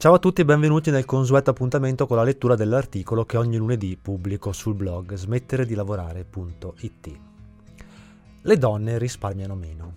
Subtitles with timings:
[0.00, 3.98] Ciao a tutti e benvenuti nel consueto appuntamento con la lettura dell'articolo che ogni lunedì
[4.00, 7.18] pubblico sul blog smettere di lavorare.it.
[8.40, 9.94] Le donne risparmiano meno.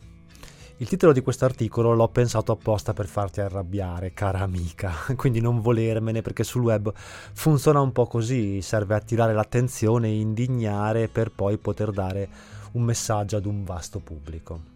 [0.75, 5.61] Il titolo di questo articolo l'ho pensato apposta per farti arrabbiare, cara amica, quindi non
[5.61, 11.57] volermene perché sul web funziona un po' così, serve attirare l'attenzione e indignare per poi
[11.57, 12.27] poter dare
[12.73, 14.71] un messaggio ad un vasto pubblico.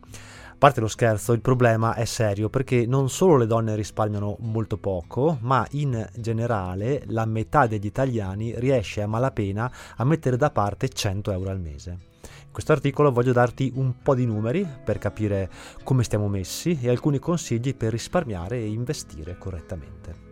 [0.58, 4.80] A parte lo scherzo, il problema è serio perché non solo le donne risparmiano molto
[4.80, 10.90] poco, ma in generale la metà degli italiani riesce a malapena a mettere da parte
[10.90, 11.92] 100 euro al mese.
[11.92, 15.48] In questo articolo voglio darti un po' di numeri per capire
[15.84, 20.27] come stiamo messi e alcuni consigli per risparmiare e investire correttamente.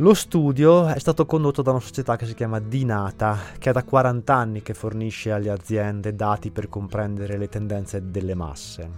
[0.00, 3.84] Lo studio è stato condotto da una società che si chiama Dinata, che è da
[3.84, 8.90] 40 anni che fornisce alle aziende dati per comprendere le tendenze delle masse.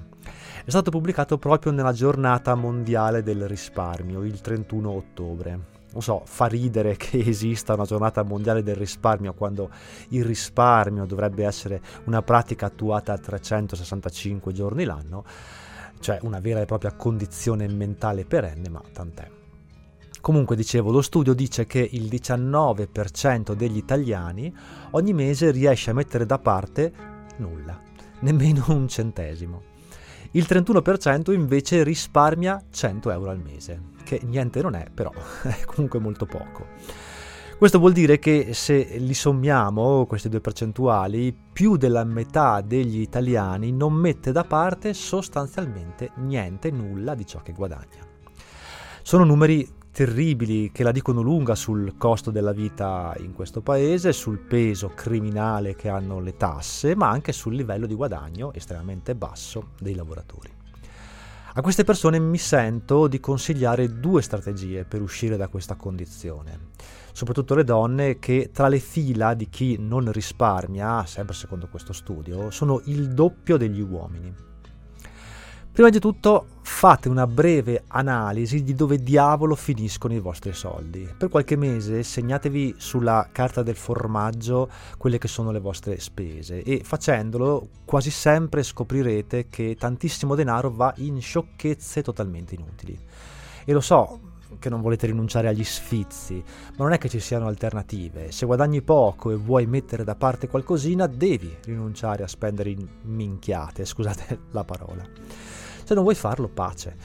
[0.64, 5.60] È stato pubblicato proprio nella giornata mondiale del risparmio, il 31 ottobre.
[5.90, 9.70] Non so, fa ridere che esista una giornata mondiale del risparmio quando
[10.10, 15.24] il risparmio dovrebbe essere una pratica attuata 365 giorni l'anno,
[15.98, 19.41] cioè una vera e propria condizione mentale perenne, ma tant'è.
[20.22, 24.54] Comunque dicevo, lo studio dice che il 19% degli italiani
[24.92, 26.92] ogni mese riesce a mettere da parte
[27.38, 27.78] nulla,
[28.22, 29.62] nemmeno un centesimo.
[30.30, 35.10] Il 31% invece risparmia 100 euro al mese, che niente non è, però
[35.42, 36.68] è comunque molto poco.
[37.58, 43.72] Questo vuol dire che se li sommiamo, queste due percentuali, più della metà degli italiani
[43.72, 48.11] non mette da parte sostanzialmente niente, nulla di ciò che guadagna.
[49.04, 54.38] Sono numeri terribili che la dicono lunga sul costo della vita in questo paese, sul
[54.38, 59.96] peso criminale che hanno le tasse, ma anche sul livello di guadagno estremamente basso dei
[59.96, 60.50] lavoratori.
[61.54, 66.68] A queste persone mi sento di consigliare due strategie per uscire da questa condizione,
[67.12, 72.50] soprattutto le donne che tra le fila di chi non risparmia, sempre secondo questo studio,
[72.50, 74.32] sono il doppio degli uomini.
[75.72, 81.08] Prima di tutto fate una breve analisi di dove diavolo finiscono i vostri soldi.
[81.16, 86.82] Per qualche mese segnatevi sulla carta del formaggio quelle che sono le vostre spese e
[86.82, 92.98] facendolo quasi sempre scoprirete che tantissimo denaro va in sciocchezze totalmente inutili.
[93.64, 94.18] E lo so,
[94.58, 96.42] che non volete rinunciare agli sfizi,
[96.76, 98.32] ma non è che ci siano alternative.
[98.32, 103.84] Se guadagni poco e vuoi mettere da parte qualcosina, devi rinunciare a spendere in minchiate,
[103.86, 105.61] scusate la parola.
[105.84, 106.96] Se non vuoi farlo, pace.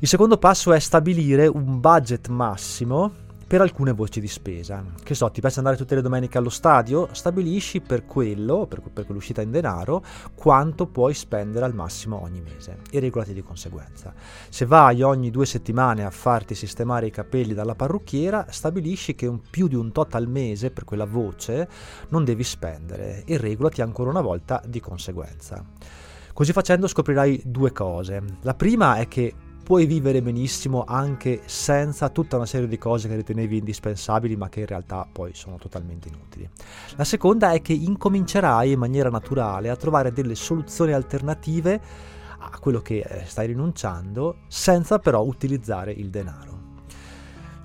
[0.00, 4.84] Il secondo passo è stabilire un budget massimo per alcune voci di spesa.
[5.02, 7.08] Che so, ti piace andare tutte le domeniche allo stadio?
[7.12, 12.80] Stabilisci per quello, per, per quell'uscita in denaro, quanto puoi spendere al massimo ogni mese
[12.90, 14.12] e regolati di conseguenza.
[14.50, 19.40] Se vai ogni due settimane a farti sistemare i capelli dalla parrucchiera, stabilisci che un
[19.48, 21.66] più di un tot al mese per quella voce
[22.10, 25.64] non devi spendere e regolati ancora una volta di conseguenza.
[26.38, 28.22] Così facendo scoprirai due cose.
[28.42, 29.34] La prima è che
[29.64, 34.60] puoi vivere benissimo anche senza tutta una serie di cose che ritenevi indispensabili ma che
[34.60, 36.48] in realtà poi sono totalmente inutili.
[36.94, 41.80] La seconda è che incomincerai in maniera naturale a trovare delle soluzioni alternative
[42.38, 46.57] a quello che eh, stai rinunciando senza però utilizzare il denaro.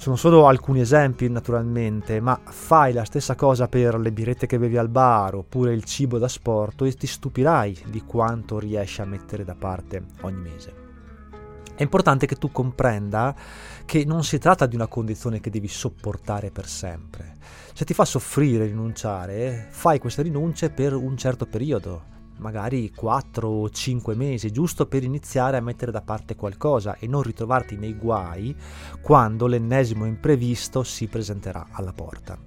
[0.03, 4.75] Sono solo alcuni esempi naturalmente, ma fai la stessa cosa per le birrette che bevi
[4.75, 9.45] al bar oppure il cibo da sport e ti stupirai di quanto riesci a mettere
[9.45, 10.73] da parte ogni mese.
[11.73, 13.33] È importante che tu comprenda
[13.85, 17.37] che non si tratta di una condizione che devi sopportare per sempre.
[17.73, 22.03] Se ti fa soffrire rinunciare, fai queste rinunce per un certo periodo,
[22.37, 27.21] magari 4 o 5 mesi, giusto per iniziare a mettere da parte qualcosa e non
[27.21, 28.55] ritrovarti nei guai
[29.01, 32.37] quando l'ennesimo imprevisto si presenterà alla porta.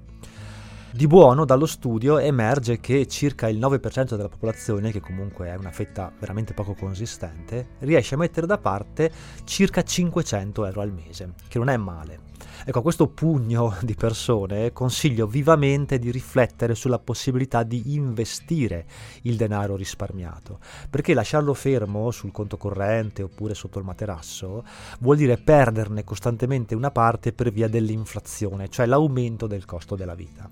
[0.96, 5.70] Di buono dallo studio emerge che circa il 9% della popolazione, che comunque è una
[5.70, 9.12] fetta veramente poco consistente, riesce a mettere da parte
[9.44, 12.20] circa 500 euro al mese, che non è male.
[12.64, 18.86] Ecco, a questo pugno di persone consiglio vivamente di riflettere sulla possibilità di investire
[19.22, 20.58] il denaro risparmiato,
[20.90, 24.64] perché lasciarlo fermo sul conto corrente oppure sotto il materasso
[25.00, 30.50] vuol dire perderne costantemente una parte per via dell'inflazione, cioè l'aumento del costo della vita.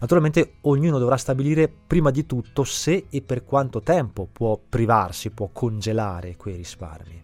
[0.00, 5.50] Naturalmente ognuno dovrà stabilire prima di tutto se e per quanto tempo può privarsi, può
[5.52, 7.22] congelare quei risparmi.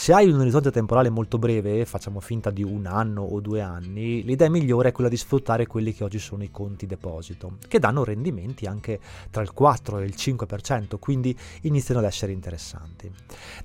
[0.00, 4.24] Se hai un orizzonte temporale molto breve, facciamo finta di un anno o due anni,
[4.24, 8.02] l'idea migliore è quella di sfruttare quelli che oggi sono i conti deposito, che danno
[8.02, 8.98] rendimenti anche
[9.28, 13.12] tra il 4 e il 5%, quindi iniziano ad essere interessanti.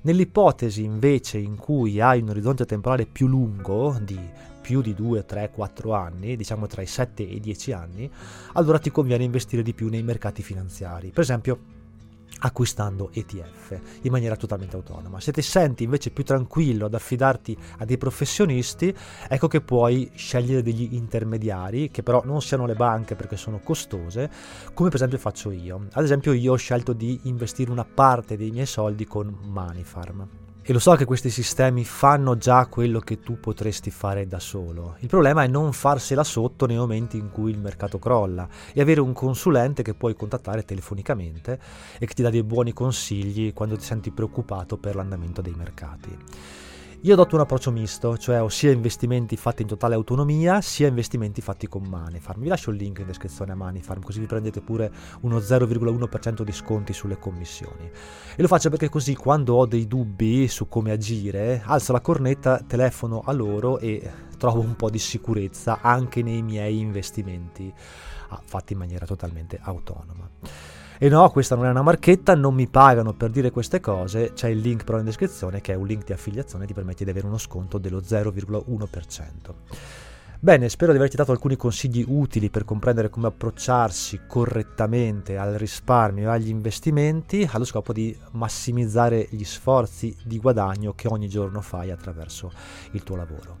[0.02, 4.20] Nell'ipotesi invece in cui hai un orizzonte temporale più lungo, di
[4.60, 8.10] più di 2, 3, 4 anni, diciamo tra i 7 e i 10 anni,
[8.52, 11.12] allora ti conviene investire di più nei mercati finanziari.
[11.12, 11.75] Per esempio,
[12.46, 15.20] acquistando ETF in maniera totalmente autonoma.
[15.20, 18.94] Se ti senti invece più tranquillo ad affidarti a dei professionisti,
[19.28, 24.30] ecco che puoi scegliere degli intermediari che però non siano le banche perché sono costose,
[24.72, 25.86] come per esempio faccio io.
[25.92, 30.45] Ad esempio io ho scelto di investire una parte dei miei soldi con Moneyfarm.
[30.68, 34.96] E lo so che questi sistemi fanno già quello che tu potresti fare da solo.
[34.98, 39.00] Il problema è non farsela sotto nei momenti in cui il mercato crolla e avere
[39.00, 41.60] un consulente che puoi contattare telefonicamente
[42.00, 46.18] e che ti dà dei buoni consigli quando ti senti preoccupato per l'andamento dei mercati.
[47.06, 51.40] Io adotto un approccio misto, cioè ho sia investimenti fatti in totale autonomia, sia investimenti
[51.40, 52.40] fatti con Moneyfarm.
[52.40, 56.50] Vi lascio il link in descrizione a Moneyfarm, così vi prendete pure uno 0,1% di
[56.50, 57.88] sconti sulle commissioni.
[58.34, 62.58] E lo faccio perché così quando ho dei dubbi su come agire, alzo la cornetta,
[62.66, 67.72] telefono a loro e trovo un po' di sicurezza anche nei miei investimenti
[68.30, 70.28] ah, fatti in maniera totalmente autonoma.
[70.98, 74.48] E no, questa non è una marchetta, non mi pagano per dire queste cose, c'è
[74.48, 77.10] il link però in descrizione che è un link di affiliazione che ti permette di
[77.10, 79.54] avere uno sconto dello 0,1%.
[80.38, 86.28] Bene, spero di averti dato alcuni consigli utili per comprendere come approcciarsi correttamente al risparmio
[86.28, 91.90] e agli investimenti allo scopo di massimizzare gli sforzi di guadagno che ogni giorno fai
[91.90, 92.50] attraverso
[92.92, 93.58] il tuo lavoro.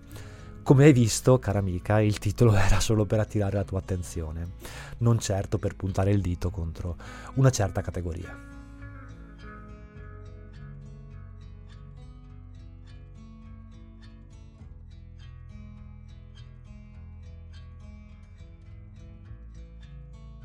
[0.66, 4.54] Come hai visto, cara amica, il titolo era solo per attirare la tua attenzione,
[4.98, 6.96] non certo per puntare il dito contro
[7.34, 8.55] una certa categoria.